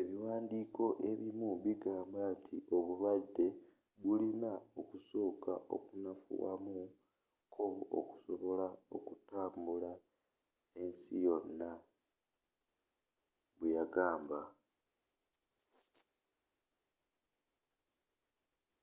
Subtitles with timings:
[0.00, 3.46] ebiwaandiko ebimu bigamba nti obulwadde
[4.02, 4.50] bulina
[4.80, 6.80] okusooka okunafuwa mu
[7.54, 7.64] ko
[7.98, 8.66] okusobola
[8.96, 9.92] okutambula
[10.82, 11.70] ensi yonna
[13.56, 14.40] bwe yagamba